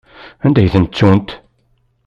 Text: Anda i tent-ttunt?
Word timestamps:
Anda 0.45 0.61
i 0.65 0.69
tent-ttunt? 0.73 1.29